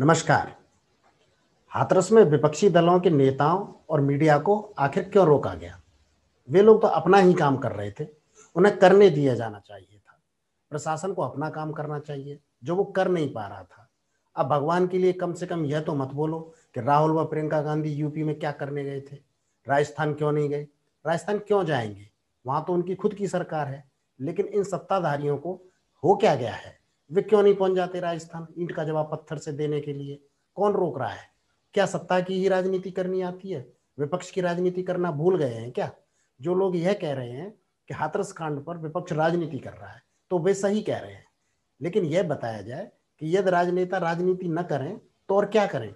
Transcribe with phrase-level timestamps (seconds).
[0.00, 0.56] नमस्कार।
[1.68, 5.80] हाथरस में विपक्षी दलों के नेताओं और मीडिया को आखिर क्यों रोका गया?
[6.50, 8.06] वे लोग तो अपना ही काम कर रहे थे।
[8.56, 10.20] उन्हें करने दिया जाना चाहिए था।
[10.70, 13.88] प्रशासन को अपना काम करना चाहिए, जो वो कर नहीं पा रहा था।
[14.36, 17.62] अब भगवान के लिए कम से कम यह तो मत बोलो कि राहुल व प्रियंका
[17.62, 19.16] गांधी यूपी में क्या करने गए थे।
[19.68, 20.68] राजस्थान क्यों नहीं गए?
[21.06, 22.10] राजस्थान क्यों जाएँगे?
[22.46, 23.90] वहाँ तो उनकी खुद की सरकार है,
[24.20, 25.62] लेकिन इन सत्ताधारियों को
[26.04, 26.77] हो क्या गया है?
[27.10, 28.46] वे क्यों नहीं पहुँच जाते राजस्थान?
[28.58, 30.18] ईंट का जवाब पत्थर से देने के लिए।
[30.56, 31.26] कौन रोक रहा है?
[31.74, 33.66] क्या सत्ता की ही राजनीति करनी आती है?
[33.98, 35.90] विपक्ष की राजनीति करना भूल गए हैं क्या?
[36.40, 37.50] जो लोग यह कह रहे हैं
[37.88, 41.26] कि हाथरस कांड पर विपक्ष राजनीति कर रहा है तो वे सही कह रहे हैं।
[41.80, 42.90] लेकिन यह बताया जाए
[43.20, 45.94] कि यदि राजनेता राजनीति न करें तो और क्या करें?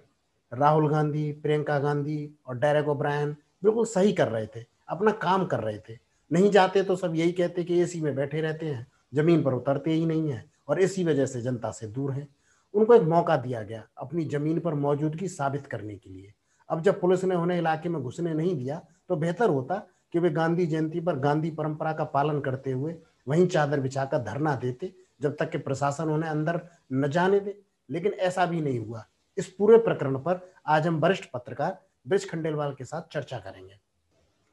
[0.51, 5.59] राहुल गांधी, प्रियंका गांधी और डेरेक ओब्रायन बिल्कुल सही कर रहे थे, अपना काम कर
[5.59, 5.97] रहे थे।
[6.31, 9.91] नहीं जाते तो सब यही कहते कि एसी में बैठे रहते हैं, ज़मीन पर उतरते
[9.91, 12.27] ही नहीं है। और इसी वजह से जनता से दूर है।
[12.73, 16.33] उनको एक मौका दिया गया अपनी ज़मीन पर मौजूदगी साबित करने के लिए।
[16.69, 19.75] अब जब पुलिस ने उन्हें इलाके में घुसने नहीं दिया तो बेहतर होता
[20.13, 22.95] कि वे गांधी जयंती पर गांधी परंपरा का पालन करते हुए
[23.27, 26.59] वहीं चादर बिछाकर धरना देते, जब तक कि प्रशासन उन्हें अंदर
[26.93, 27.57] न जाने दे।
[27.89, 29.05] लेकिन ऐसा भी नहीं हुआ।
[29.37, 33.79] इस पूरे प्रकरण पर आज हम वरिष्ठ पत्रकार ब्रिज खंडेलवाल के साथ चर्चा करेंगे।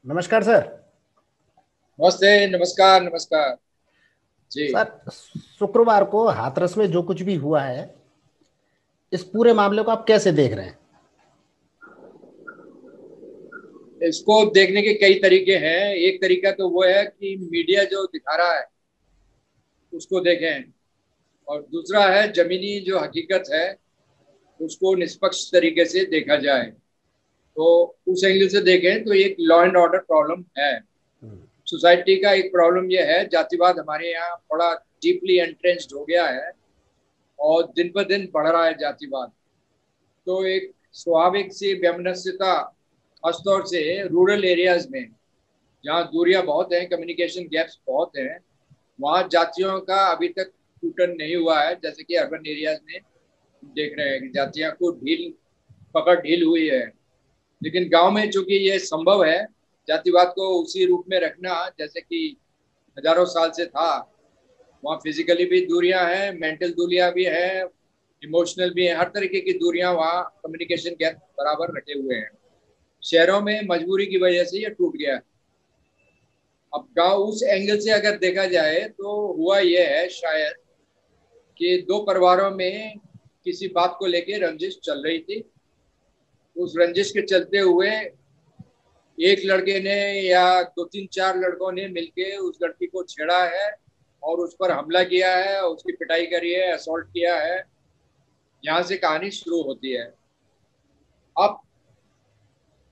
[0.05, 0.69] नमस्कार, सर।
[1.99, 3.57] नमस्ते, नमस्कार नमस्कार।
[4.51, 5.09] सर
[5.59, 7.93] शुक्रवार को हाथरस में जो कुछ भी हुआ है
[9.11, 10.79] इस पूरे मामले को आप कैसे देख रहे हैं?
[14.01, 18.35] इसको देखने के कई तरीके हैं। एक तरीका तो वो है कि मीडिया जो दिखा
[18.35, 18.65] रहा है
[19.93, 20.71] उसको देखें।
[21.47, 23.77] और दूसरा है जमीनी जो हकीकत है
[24.59, 26.65] उसको निष्पक्ष तरीके से देखा जाए।
[27.57, 30.90] तो उस एंगल से देखें तो एक लॉ एंड ऑर्डर प्रॉब्लम है।
[31.71, 36.51] सोसाइटी का एक प्रॉब्लम यह है, जातिवाद हमारे यहाँ बड़ा डीपली एंट्रेंस्ड हो गया है
[37.39, 39.31] और दिन ब दिन बढ़ रहा है जातिवाद।
[40.27, 42.55] तो एक स्वाभाविक सी व्यमनस्यता,
[43.23, 45.07] खासतौर से रूरल एरियाज़ में,
[45.83, 48.37] जहाँ दूरियाँ बहुत हैं कम्युनिकेशन गैप्स बहुत हैं,
[48.99, 50.51] वहाँ जातियों का अभी तक
[50.83, 52.99] टूटन नहीं हुआ है, जैसे कि अर्बन एरियाज़ में
[53.63, 55.33] देख रहे हैं कि जातियाँ को ढील,
[55.95, 56.85] पकड़ ढील हुई है।
[57.61, 62.37] लेकिन गाँव में चूँकि ये संभव है जातिवाद को उसी रूप में रखना, जैसे कि
[62.97, 63.89] हज़ारों साल से था।
[64.83, 67.63] वहाँ फिजिकली भी दूरियाँ हैं मेंटल दूरियाँ भी हैं
[68.21, 72.29] इमोशनल भी हैं, हर तरीके की दूरियाँ वहाँ कम्युनिकेशन गैप बराबर रखे हुए हैं।
[73.03, 75.19] शहरों में मजबूरी की वजह से ये टूट गया
[76.73, 80.53] अब गाँव उस एंगल से अगर देखा जाए तो हुआ यह है शायद
[81.59, 82.99] कि दो परिवारों में
[83.45, 85.43] किसी बात को लेके रंजिश चल रही थी।
[86.55, 87.89] उस रंजिश के चलते हुए
[89.17, 93.75] एक लड़के ने या दो तीन चार लड़कों ने मिलके उस लड़की को छेड़ा है
[94.23, 97.63] और उस पर हमला किया है, उसकी पिटाई करी है असोल्ट किया है।
[98.65, 100.05] यहाँ से कहानी शुरू होती है।
[101.35, 101.59] अब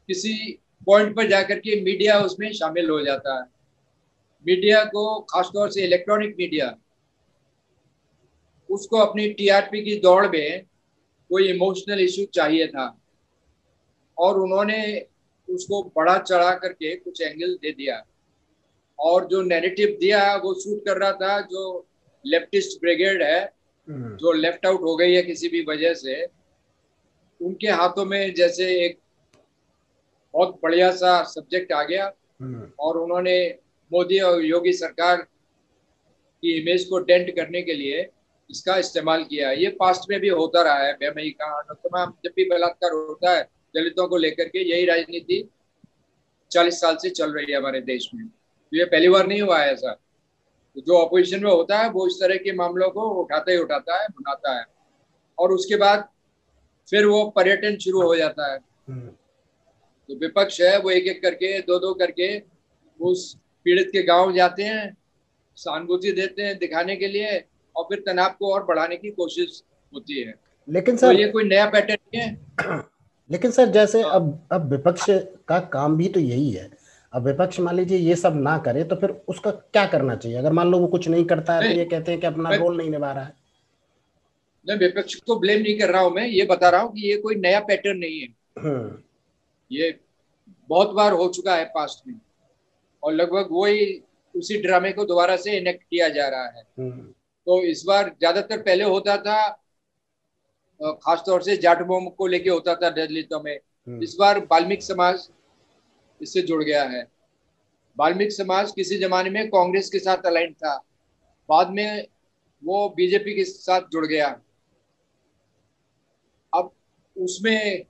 [0.09, 3.45] किसी पॉइंट पर जाकर के मीडिया उसमें शामिल हो जाता है।
[4.45, 6.75] मीडिया को, खासतौर से इलेक्ट्रॉनिक मीडिया
[8.69, 10.65] उसको अपनी टीआरपी की दौड़ में
[11.29, 13.01] कोई इमोशनल इशू चाहिए था।
[14.17, 15.05] और उन्होंने
[15.49, 18.03] उसको बढ़ा चढ़ा करके कुछ एंगल दे दिया
[18.99, 21.63] और जो नैरेटिव दिया वो शूट कर रहा था जो
[22.25, 23.39] लेफ्टिस्ट ब्रिगेड है
[23.87, 26.23] हम्म। जो लेफ़्ट आउट हो गई है किसी भी वजह से
[27.41, 28.97] उनके हाथों में जैसे एक
[30.33, 32.11] बहुत बढ़िया सा सब्जेक्ट आ गया
[32.41, 33.37] हम्म। और उन्होंने
[33.91, 35.27] मोदी और योगी सरकार
[36.43, 38.09] की इमेज को डेंट करने के लिए
[38.49, 42.45] इसका इस्तेमाल किया ये पास्ट में भी होता रहा है बेमई का तमाम जब भी
[42.49, 45.49] बलात्कार होता है दलितों को लेकर के यही राजनीति
[46.51, 49.59] चालीस साल से चल रही है हमारे देश में। तो ये पहली बार नहीं हुआ
[49.59, 49.93] है ऐसा।
[50.75, 54.01] तो जो अपोजिशन में होता है वो इस तरह के मामलों को उठाता ही उठाता
[54.01, 54.65] है बनाता है।
[55.39, 56.09] और उसके बाद
[56.89, 58.59] फिर वो पर्यटन शुरू हो जाता है।
[58.89, 59.07] हम्म।
[60.07, 62.41] तो विपक्ष है वो एक एक करके दो दो करके
[63.01, 64.97] उस पीड़ित के गाँव जाते हैं
[65.55, 67.43] सहानुभूति देते हैं दिखाने के लिए
[67.75, 69.63] और फिर तनाव को और बढ़ाने की कोशिश
[69.93, 70.33] होती है।
[70.69, 72.45] लेकिन तो सर तो ये कोई नया पैटर्न नहीं है।
[73.29, 75.05] लेकिन सर जैसे अब अब विपक्ष
[75.47, 76.69] का काम भी तो यही है।
[77.13, 80.37] अब विपक्ष मान लीजिए ये सब ना करे तो फिर उसका क्या करना चाहिए?
[80.37, 82.77] अगर मान लो वो कुछ नहीं करता है तो ये कहते हैं कि अपना रोल
[82.77, 83.33] नहीं निभा रहा है।
[84.65, 87.15] मैं विपक्ष को ब्लेम नहीं कर रहा हूँ मैं ये बता रहा हूँ कि ये
[87.17, 88.27] कोई नया पैटर्न नहीं है।
[88.59, 88.97] हम्म।
[89.71, 89.99] ये
[90.69, 92.19] बहुत बार हो चुका है पास्ट में।
[93.03, 94.01] और लगभग वही
[94.35, 97.01] उसी ड्रामे को दोबारा से इनेक्ट किया जा रहा है। हम्म।
[97.47, 99.39] तो इस बार ज़्यादातर पहले होता था
[100.83, 105.29] खासतौर से जाट बोम को लेके होता था दलितों में। हम्म। इस बार वाल्मीकि समाज
[106.21, 107.07] इससे जुड़ गया है।
[107.99, 110.83] वाल्मीकि समाज किसी जमाने में कांग्रेस के साथ अलाइन था।
[111.49, 112.07] बाद में
[112.63, 114.41] वो बीजेपी के साथ जुड़ गया।
[116.53, 116.71] अब
[117.17, 117.83] उसमें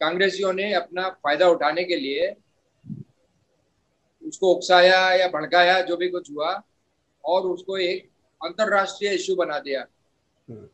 [0.00, 2.36] कांग्रेसियों ने अपना फ़ायदा उठाने के लिए
[4.28, 6.62] उसको उकसाया या भड़काया जो भी कुछ हुआ
[7.24, 8.10] और उसको एक
[8.44, 9.86] अंतरराष्ट्रीय इश्यू बना दिया।
[10.50, 10.68] हम्म।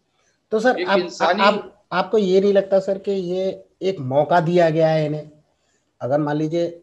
[0.53, 1.43] तो सर आप, इंसानी...
[1.43, 5.31] आप, आपको ये नहीं लगता सर कि ये एक मौका दिया गया है इन्हें?
[6.01, 6.83] अगर मान लीजिए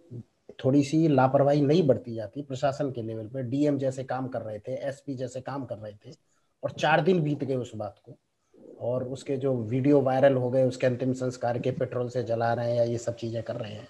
[0.66, 4.60] थोड़ी सी लापरवाही नहीं बढ़ती जाती प्रशासन के लेवल पे डीएम जैसे काम कर रहे
[4.60, 6.14] थे एसपी जैसे काम कर रहे थे
[6.64, 8.16] और चार दिन बीत गए उस बात को
[8.80, 12.70] और उसके जो वीडियो वायरल हो गए उसके अंतिम संस्कार के पेट्रोल से जला रहे
[12.70, 13.88] हैं या ये सब चीज़ें कर रहे हैं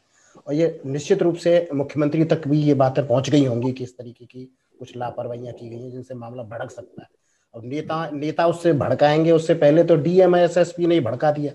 [0.48, 3.98] और ये निश्चित रूप से मुख्यमंत्री तक भी ये बातें पहुँच गई होंगी कि इस
[3.98, 4.46] तरीके की
[4.80, 7.23] कुछ लापरवाहियाँ की गई हैं जिनसे मामला भड़क सकता है।
[7.56, 11.54] और नेता नेता उससे भड़काएँगे उससे पहले तो डीएमएसएसपी ने भड़का दिया।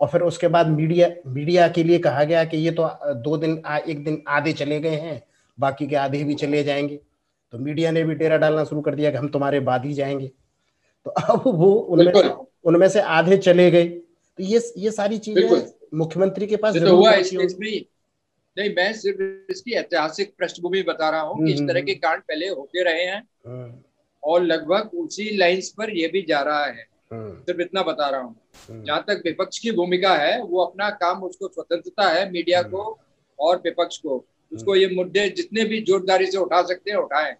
[0.00, 3.62] और फिर उसके बाद मीडिया मीडिया के लिए कहा गया कि ये तो दो दिन
[3.66, 5.22] आ, एक दिन आधे चले गए हैं
[5.58, 6.96] बाकी के आधे भी चले जाएँगे।
[7.52, 10.30] तो मीडिया ने भी डेरा डालना शुरू कर दिया कि हम तुम्हारे बाद ही जाएँगे।
[11.06, 12.12] तो अब वो उनमें
[12.64, 17.12] उनमें से आधे चले गए। तो ये ये सारी चीज़ें मुख्यमंत्री के पास तो हुआ
[17.12, 17.44] इसमें
[18.56, 22.20] नहीं मैं सिर्फ़ इसकी ऐतिहासिक पृष्ठभूमि बता रहा हूँ कि इस तरह के हम्म, कांड
[22.20, 23.72] पहले होते रहे हैं। हम्म।
[24.26, 28.20] और लगभग उसी लाइंस पर यह भी जा रहा है। हम्म। सिर्फ़ इतना बता रहा
[28.20, 32.98] हूँ। जहाँ तक विपक्ष की भूमिका है वो अपना काम उसको स्वतंत्रता है मीडिया को
[33.38, 37.30] और विपक्ष को। उसको ये मुद्दे जितने भी जोरदारी से उठा सकते हैं उठाए।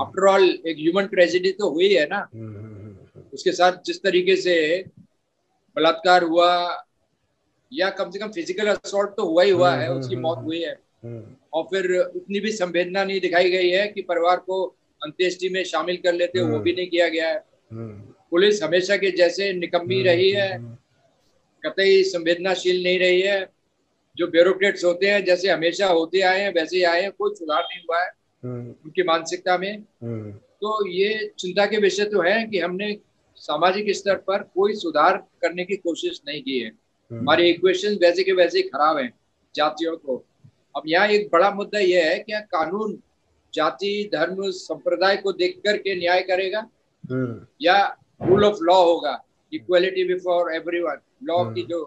[0.00, 2.20] आफ्टर ऑल एक ह्यूमन ट्रेजिडी तो हुई है ना।
[3.34, 4.84] उसके साथ जिस तरीके से
[5.76, 6.84] बलात्कार हुआ
[7.72, 10.78] या कम से कम फ़िज़िकल असॉल्ट तो हुआ ही हुआ है उसकी मौत हुई है।
[11.52, 15.96] और फिर उतनी भी संवेदना नहीं दिखाई गई है कि परिवार को अंत्येष्टि में शामिल
[15.96, 17.44] कर लेते वो भी नहीं किया गया है।
[18.30, 20.48] पुलिस हमेशा के जैसे निकम्मी रही है
[21.62, 23.46] कतई संवेदनाशील नहीं रही है।
[24.16, 27.62] जो ब्यूरोक्रेट्स होते हैं जैसे हमेशा होते आए हैं वैसे ही आए हैं कोई सुधार
[27.62, 28.10] नहीं हुआ है
[28.84, 29.82] उनकी मानसिकता में।
[30.60, 32.96] तो ये चिंता के विषय तो है कि हमने
[33.36, 38.22] सामाजिक स्तर पर कोई सुधार करने की कोशिश नहीं की है। हम्म। हमारे इक्वेशन वैसे
[38.22, 39.12] के वैसे ही खराब हैं
[39.54, 40.16] जातियों को।
[40.76, 42.98] अब यहाँ एक बड़ा मुद्दा यह है क्या कानून
[43.58, 46.66] जाति धर्म संप्रदाय को देख करके न्याय करेगा
[47.04, 47.78] हम्म। या
[48.22, 49.22] रूल ऑफ़ लॉ होगा
[49.52, 51.84] इक्वलिटी बिफोर एवरीवन लॉ की जो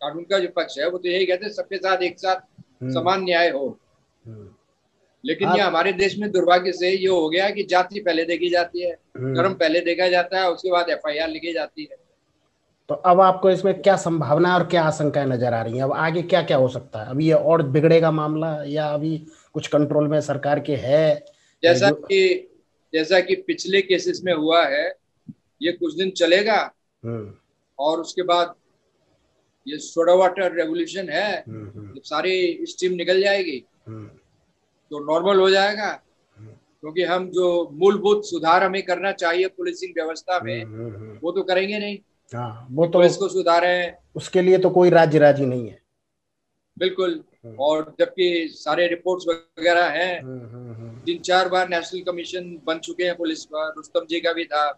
[0.00, 2.92] कानून का जो पक्ष है वो तो यही कहते हैं सबके साथ एक साथ हम्म।
[2.92, 3.66] समान न्याय हो।
[5.24, 8.82] लेकिन ये हमारे देश में दुर्भाग्य से ये हो गया कि जाति पहले देखी जाती
[8.82, 8.92] है
[9.34, 11.96] धर्म पहले देखा जाता है उसके बाद एफआईआर लिखी जाती है।
[12.88, 15.84] तो अब आपको इसमें क्या संभावना और क्या आशंकाएँ नज़र आ रही हैं?
[15.84, 17.10] अब आगे क्या क्या हो सकता है?
[17.10, 19.14] अभी ये और बिगड़ेगा मामला या अभी
[19.54, 21.24] कुछ कंट्रोल में सरकार के है
[21.62, 21.90] जैसा.
[21.90, 22.48] कि
[22.92, 24.88] जैसा कि पिछले केसेस में हुआ है
[25.62, 26.58] ये कुछ दिन चलेगा
[27.02, 27.32] हम्म।
[27.78, 28.54] और उसके बाद
[29.66, 33.58] ये सोडा वाटर रेवोल्यूशन है हम्म। सारी स्टीम निकल जाएगी
[33.88, 35.90] तो नॉर्मल हो जाएगा
[36.38, 40.64] क्योंकि हम जो मूलभूत सुधार हमें करना चाहिए पुलिसिंग व्यवस्था में
[41.22, 41.98] वो तो करेंगे नहीं
[42.32, 43.74] हाँ वो तो इसको सुधारे
[44.16, 45.80] उसके लिए तो कोई राज्य राज़ी नहीं है
[46.76, 47.22] बिल्कुल।
[47.58, 53.04] और जबकि सारे रिपोर्ट्स वगैरह हैं हम्म, हम्म, तीन चार बार नेशनल कमीशन बन चुके
[53.04, 54.70] हैं पुलिस पर रुस्तम जी का भी था।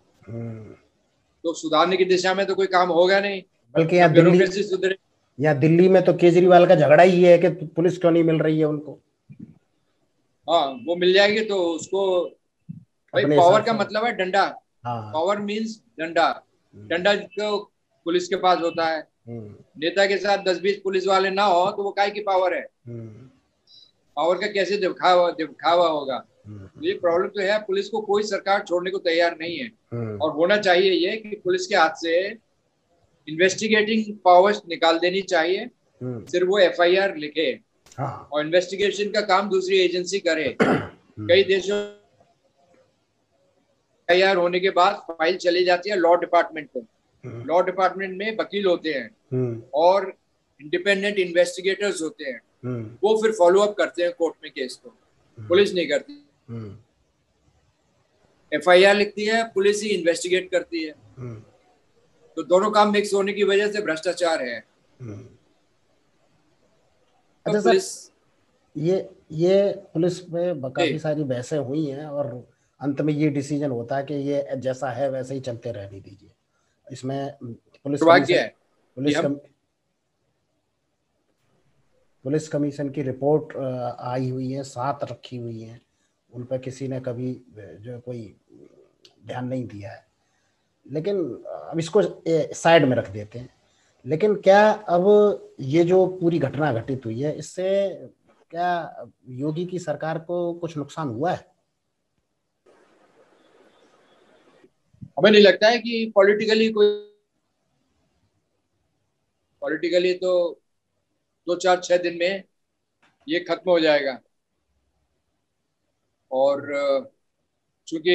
[1.44, 3.42] तो सुधारने की दिशा में तो कोई काम होगा नहीं।
[3.76, 4.96] बल्कि यहाँ दिल्ली सुधरे
[5.40, 8.58] यहाँ दिल्ली में तो केजरीवाल का झगड़ा ही है कि पुलिस क्यों नहीं मिल रही
[8.58, 8.98] है उनको?
[10.50, 12.24] हाँ वो मिल जाएगी तो उसको
[13.14, 14.42] भाई पावर का मतलब है डंडा।
[14.84, 16.42] हाँ। पावर मीन्स डंडा।
[16.76, 17.70] डंडा जो
[18.04, 21.70] पुलिस के पास होता है। हम्म। नेता के साथ दस बीस पुलिस वाले ना हो
[21.70, 22.66] तो वो काय की पावर है?
[22.86, 23.30] हम्म।
[24.16, 26.24] पावर का कैसे दिखावा दिखावा होगा?
[26.46, 29.68] हम्म। तो ये प्रॉब्लम तो है पुलिस को कोई सरकार छोड़ने को तैयार नहीं है।
[30.18, 32.14] और होना चाहिए ये कि पुलिस के हाथ से
[33.28, 35.68] इन्वेस्टिगेटिंग पावर्स निकाल देनी चाहिए
[36.00, 37.50] सिर्फ़ वो एफआईआर लिखे
[37.98, 41.78] हाँ। और इन्वेस्टिगेशन का काम दूसरी एजेंसी करे। कई देशों
[44.08, 46.80] एफ़ होने के बाद फ़ाइल चली जाती है लॉ डिपार्टमेंट को
[47.24, 50.12] लॉ हम्म। डिपार्टमेंट में वकील होते हैं हम्म। और
[50.60, 54.94] इंडिपेंडेंट इन्वेस्टिगेटर्स होते हैं। हम्म। वो फिर फॉलो अप करते हैं कोर्ट में केस को।
[55.38, 56.20] पुलिस नहीं करती।
[58.52, 60.94] एफ़ आई आर लिखती है पुलिस ही इन्वेस्टिगेट करती है।
[62.36, 64.60] तो दोनों काम मिक्स होने की वजह से भ्रष्टाचार है।
[65.00, 65.12] तो
[67.46, 68.10] अच्छा पुलिस
[68.76, 72.48] ये ये पुलिस में काफ़ी सारी बहसें हुई हैं और
[72.80, 76.30] अंत में ये डिसीज़न होता है कि ये जैसा है वैसे ही चलते रहने दीजिए।
[76.92, 78.48] इसमें पुलिस कमीशन,
[78.96, 79.34] पुलिस कम,
[82.24, 83.56] पुलिस कमीशन की रिपोर्ट
[84.00, 85.80] आई हुई है साथ रखी हुई है।
[86.32, 88.34] उन पर किसी ने कभी जो कोई
[89.26, 90.06] ध्यान नहीं दिया है।
[90.86, 92.02] लेकिन अब इसको
[92.54, 93.48] साइड में रख देते हैं।
[94.04, 97.90] लेकिन क्या अब ये जो पूरी घटना घटित हुई है इससे
[98.50, 101.53] क्या योगी की सरकार को कुछ नुकसान हुआ है?
[105.18, 106.86] हमें नहीं लगता है कि पॉलिटिकली कोई
[109.60, 110.60] पॉलिटिकली तो
[111.46, 112.44] दो चार छह दिन में
[113.28, 114.18] ये खत्म हो जाएगा।
[116.30, 116.60] और
[117.88, 118.12] चूँकि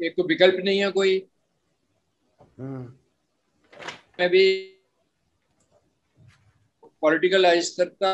[0.00, 1.28] एक तो विकल्प नहीं है कोई
[2.58, 2.82] हम्म।
[4.20, 4.44] मैं भी
[7.02, 8.10] पॉलिटिकल अस्थिरता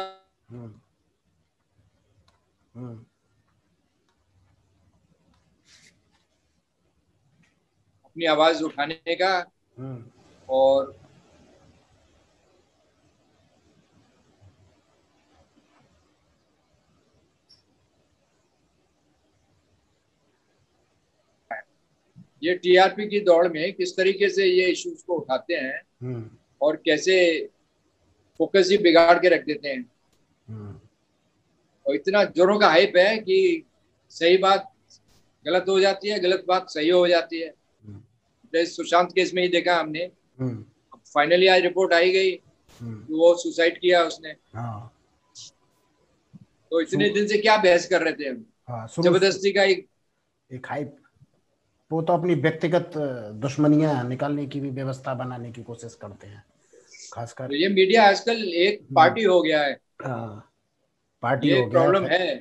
[8.12, 9.32] अपनी आवाज़ उठाने का
[10.48, 10.94] और
[22.42, 26.28] ये टीआरपी की दौड़ में किस तरीके से ये इश्यूज़ को उठाते हैं हम्म।
[26.60, 27.16] और कैसे
[28.40, 29.84] फोकस ही बिगाड़ के रख देते हैं
[30.46, 30.78] हम्म।
[31.86, 33.64] और इतना जोरों का हाइप है कि
[34.12, 34.70] सही बात
[35.46, 37.54] गलत हो जाती है गलत बात सही हो जाती है
[38.52, 40.10] हम्म। जैसे सुशांत केस में ही देखा हमने।
[41.14, 42.30] फाइनली आज रिपोर्ट आई गई
[42.80, 44.92] तो वो सुसाइड किया उसने। हाँ।
[46.70, 48.44] तो इतने दिन से क्या बहस कर रहे थे हम?
[48.68, 49.86] हाँ, ज़बरदस्ती का एक
[50.50, 50.96] एक हाइप
[51.90, 52.92] वो तो अपनी व्यक्तिगत
[53.42, 56.44] दुश्मनियाँ निकालने की भी व्यवस्था बनाने की कोशिश करते हैं।
[57.12, 60.52] खासकर तो ये मीडिया आजकल एक हम्म। पार्टी हो गया है। हाँ।
[61.22, 62.36] पार्टी हो गया प्रॉब्लम है।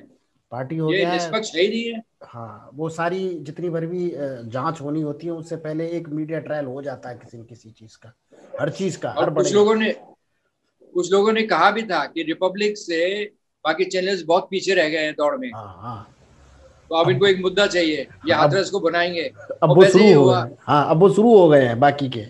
[0.52, 4.80] पार्टी हो गया निष्पक्ष है ही नहीं है। हाँ वो सारी जितनी बार भी जाँच
[4.80, 7.96] होनी होती है उससे पहले एक मीडिया ट्रायल हो जाता है किसी न किसी चीज़
[8.02, 8.12] का
[8.60, 9.90] हर चीज़ का हर कुछ लोगों ने
[10.94, 13.24] कुछ लोगों ने कहा भी था कि रिपब्लिक से
[13.64, 16.14] बाकी चैनल्स बहुत पीछे रह गए हैं दौड़ में। हाँ हाँ।
[16.90, 19.22] तो अब इनको एक मुद्दा चाहिए ये हाथरस को बनाएँगे।
[19.62, 22.20] अब वो शुरू हो हाँ अब वो शुरू हो गए हैं बाकी के।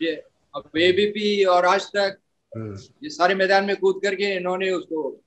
[0.00, 0.14] ये
[0.54, 2.18] अब एबीपी और आज तक
[2.52, 5.20] हम्म। ये सारे मैदान में कूद करके इन्होंने उसको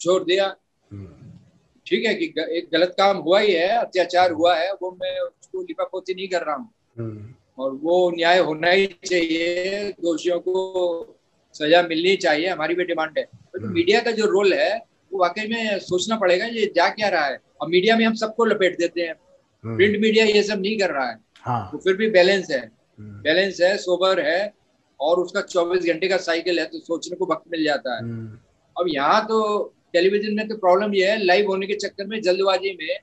[0.00, 0.54] छोड़ दिया।
[1.88, 5.62] ठीक है कि एक गलत काम हुआ ही है अत्याचार हुआ है वो मैं उसको
[5.62, 10.54] लिपापोती नहीं कर रहा हूँ हम्म। और वो न्याय होना ही चाहिए दोषियों को
[11.54, 14.74] सजा मिलनी चाहिए हमारी भी डिमांड है तो मीडिया का जो रोल है
[15.12, 18.44] वो वाकई में सोचना पड़ेगा ये जा क्या रहा है और मीडिया में हम सबको
[18.44, 21.96] लपेट देते हैं प्रिंट हम्म। मीडिया ये सब नहीं कर रहा है हाँ। तो फिर
[21.96, 22.60] भी बैलेंस है
[22.98, 24.52] बैलेंस हम्म। है सोबर है
[25.00, 28.38] और उसका 24 घंटे का साइकिल है तो सोचने को वक्त मिल जाता है हम्म।
[28.76, 29.40] अब यहाँ तो
[29.94, 32.98] टेलीविज़न में तो प्रॉब्लम ये है लाइव होने के चक्कर में जल्दबाजी में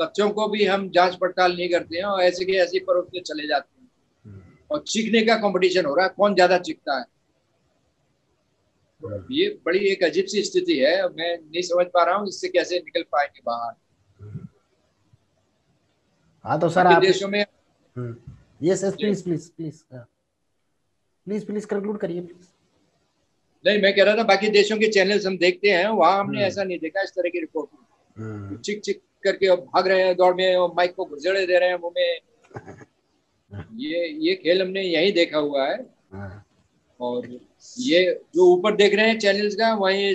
[0.00, 3.46] बच्चों को भी हम जाँच पड़ताल नहीं करते हैं और ऐसे के ऐसे परोसते चले
[3.48, 3.90] जाते हैं।
[4.70, 7.04] और चीखने का कंपटीशन हो रहा है कौन ज़्यादा चीखता है?
[9.30, 12.78] ये बड़ी एक अजीब सी स्थिति है मैं नहीं समझ पा रहा हूँ इससे कैसे
[12.78, 13.74] निकल पाएँगे बाहर।
[16.44, 17.44] हाँ तो सर आप देशों में
[18.62, 19.82] yes yes please please please
[21.26, 22.48] please please conclude करिए प्लीज़
[23.66, 26.46] नहीं मैं कह रहा था बाकी देशों के चैनल्स हम देखते हैं वहाँ हमने हम्म।
[26.46, 27.68] ऐसा नहीं देखा इस तरह की रिपोर्ट
[28.16, 31.68] हम्म। चिक चिक करके भाग रहे हैं दौड़ में और माइक को घुसड़े दे रहे
[31.68, 32.84] हैं मुँह में
[33.80, 35.76] ये ये खेल हमने यही देखा हुआ है
[36.12, 36.44] हाँ।
[37.00, 37.26] और
[37.76, 38.04] ये
[38.34, 40.12] जो ऊपर देख रहे हैं चैनल्स का वही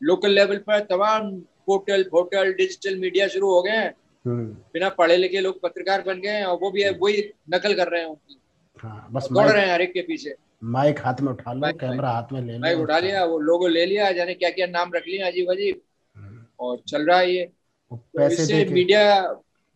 [0.00, 1.30] लोकल लेवल पर तमाम
[1.66, 3.94] पोर्टल पोर्टल डिजिटल मीडिया शुरू हो गए हैं
[4.24, 7.88] हम्म। बिना पढ़े लिखे लोग पत्रकार बन गए हैं और वो भी वही नकल कर
[7.88, 8.38] रहे हैं उनकी
[8.78, 12.10] हाँ, बस दौड़ रहे हैं हर एक के पीछे माइक हाथ में उठा लो कैमरा
[12.10, 15.06] हाथ में ले माइक उठा लिया वो लोगो ले लिया जाने क्या क्या नाम रख
[15.06, 15.80] लिया अजीब अजीब
[16.16, 17.50] हम्म। और चल रहा है ये
[17.90, 19.20] तो इससे मीडिया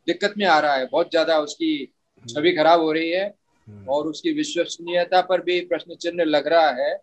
[0.07, 3.89] दिक्कत में आ रहा है बहुत ज़्यादा उसकी हम्म। छवि खराब हो रही है हम्म।
[3.89, 6.95] और उसकी विश्वसनीयता पर भी प्रश्न चिन्ह लग रहा है।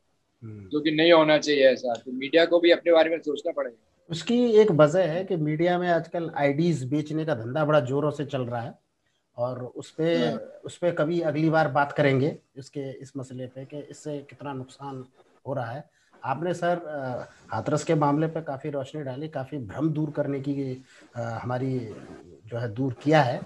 [0.43, 3.77] जो कि नहीं होना चाहिए ऐसा तो मीडिया को भी अपने बारे में सोचना पड़ेगा
[4.09, 8.25] उसकी एक वजह है कि मीडिया में आजकल आईडीज बेचने का धंधा बड़ा जोरों से
[8.25, 8.73] चल रहा है
[9.37, 13.65] और उस पे हाँ। उस पर कभी अगली बार बात करेंगे इसके इस मसले पे
[13.65, 15.03] कि इससे कितना नुकसान
[15.47, 15.89] हो रहा है।
[16.23, 16.81] आपने सर
[17.51, 20.83] हाथरस के मामले पे काफ़ी रोशनी डाली काफ़ी भ्रम दूर करने की
[21.17, 21.79] हमारी
[22.45, 23.41] जो है दूर किया है।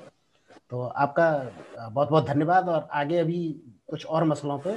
[0.72, 1.30] तो आपका
[1.90, 3.40] बहुत बहुत धन्यवाद और आगे अभी
[3.90, 4.72] कुछ और मसलों पे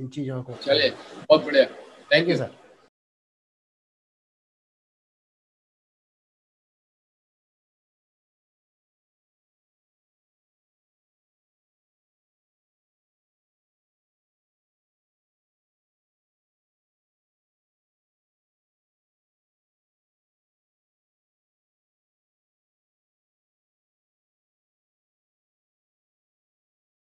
[0.00, 1.64] इन चीज़ों को चलिए बहुत बढ़िया।
[2.12, 2.50] Thank you sir